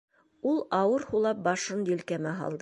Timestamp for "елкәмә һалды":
1.93-2.59